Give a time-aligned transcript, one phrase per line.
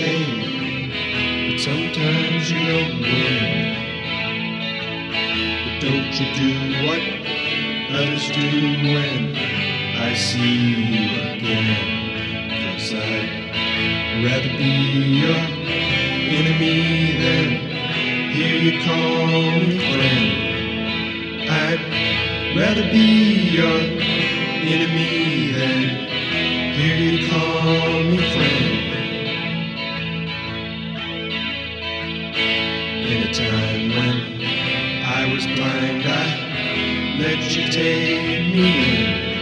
[0.00, 0.90] shame,
[1.50, 3.50] but sometimes you don't win.
[5.64, 6.52] But don't you do
[6.86, 7.02] what
[7.98, 8.48] others do
[8.92, 9.36] when
[10.08, 10.58] I see
[10.94, 11.88] you again?
[12.62, 14.74] Cause I'd rather be
[15.22, 15.42] your
[16.38, 16.80] enemy
[17.22, 17.48] than
[18.34, 20.30] hear you call me friend.
[21.66, 21.82] I'd
[22.56, 23.08] rather be
[23.58, 23.80] your
[24.74, 25.82] enemy than
[26.76, 28.59] hear you call me friend.
[37.20, 39.36] Let you take me in.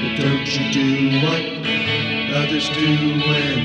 [0.00, 0.88] But don't you do
[1.20, 1.44] what
[2.40, 2.90] others do
[3.28, 3.58] when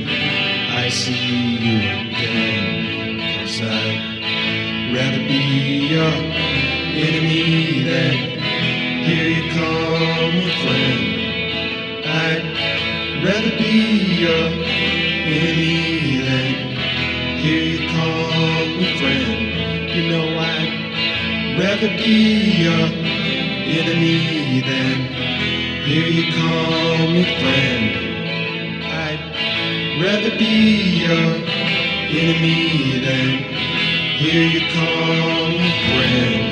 [0.83, 3.39] I see you again.
[3.39, 6.15] Cause I'd rather be your
[7.07, 8.15] enemy than
[9.05, 11.03] hear you call me friend.
[12.05, 12.43] I'd
[13.23, 13.75] rather be
[14.23, 14.47] your
[15.39, 16.51] enemy than
[17.39, 19.24] hear you call me friend.
[21.65, 22.85] Rather be your
[23.79, 24.97] enemy than
[25.83, 27.89] hear you call me friend.
[28.85, 29.21] I'd
[29.99, 31.31] rather be your
[32.21, 33.29] enemy than
[34.19, 36.44] hear you call me friend.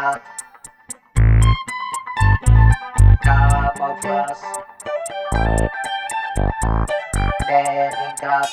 [0.00, 0.16] kapal
[3.20, 4.32] K14
[7.44, 8.48] Deningrat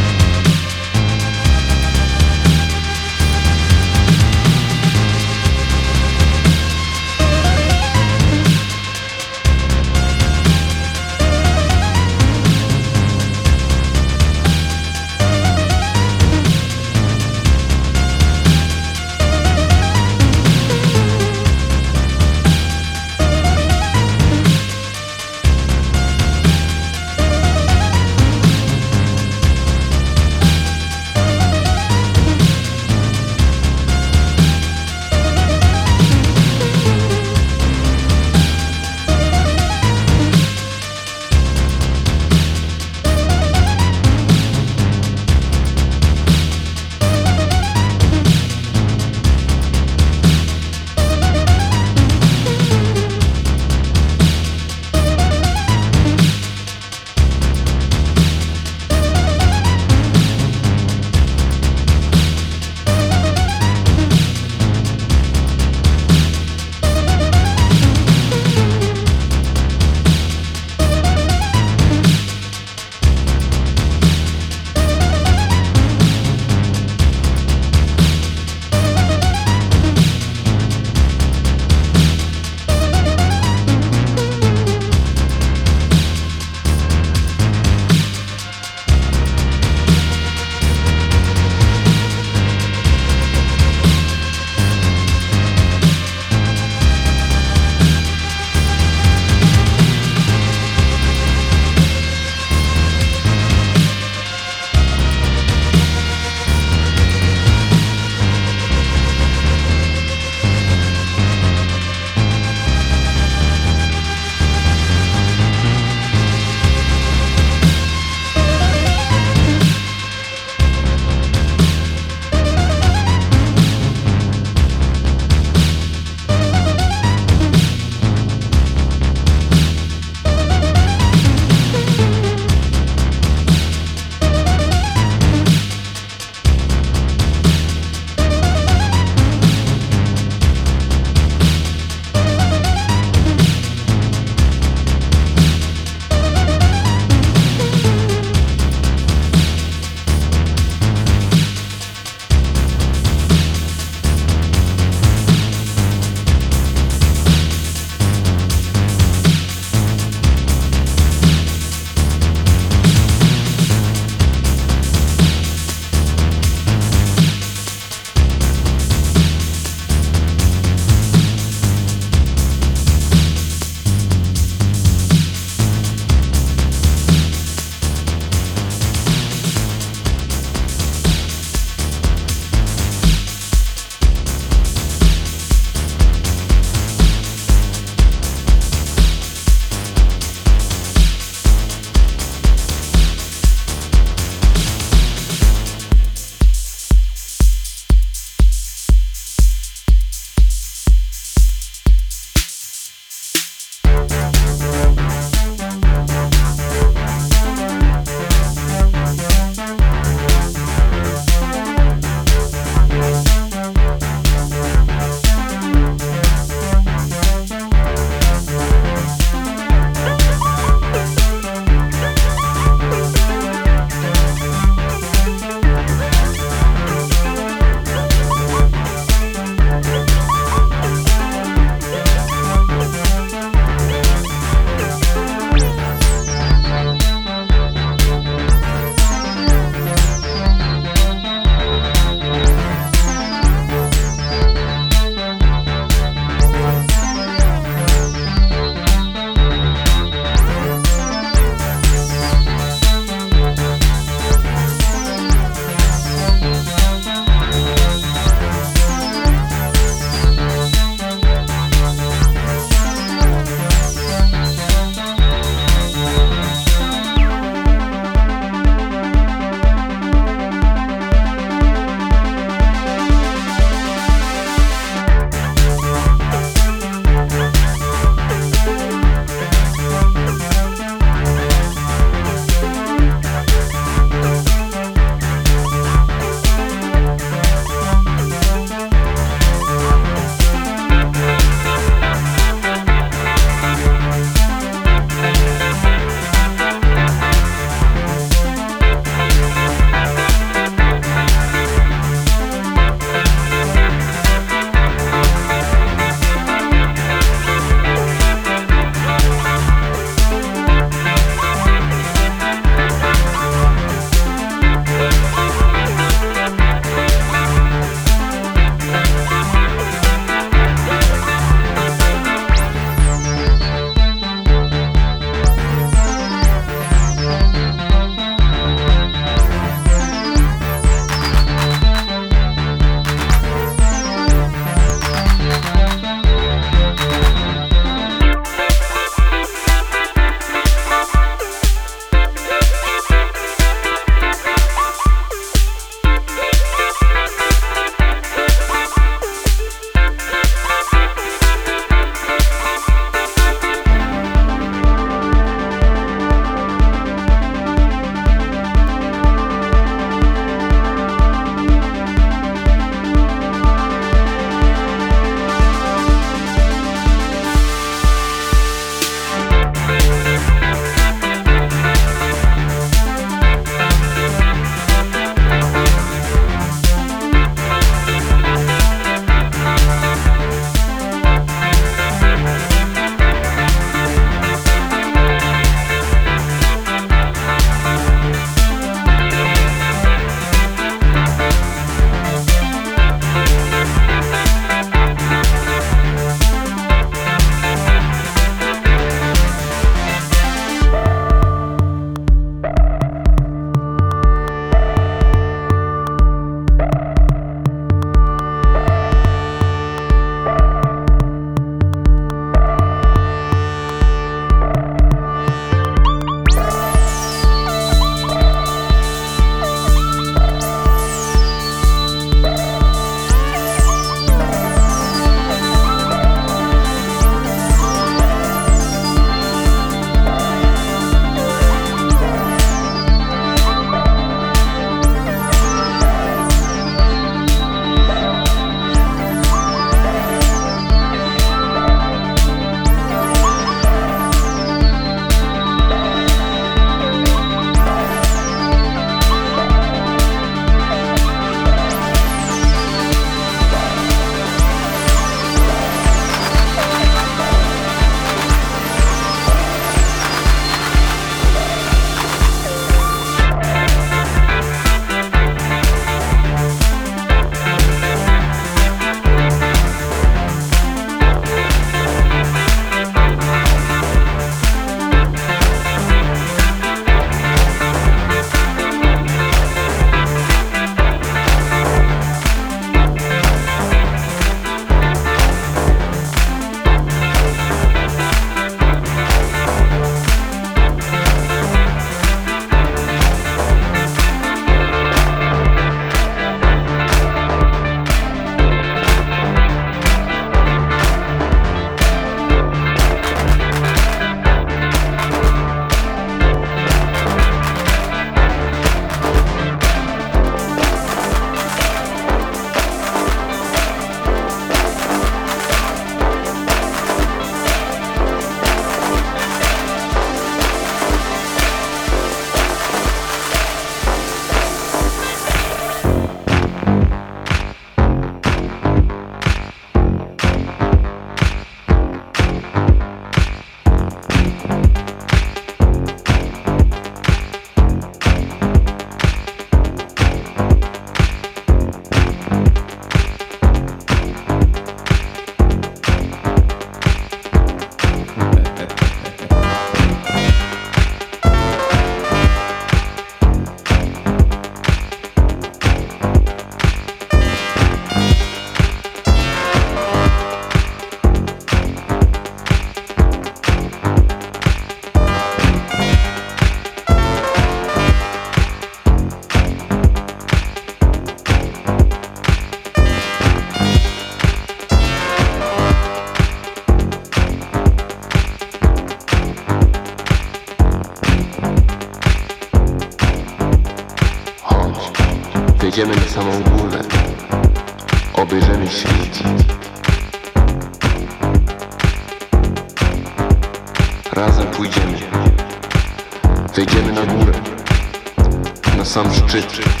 [599.51, 600.00] Czy.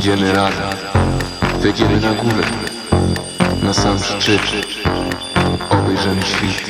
[0.00, 0.70] Idziemy razem,
[1.60, 2.46] wyjdziemy na górę,
[3.62, 4.40] na sam szczyt,
[5.70, 6.69] obejrzymy świt.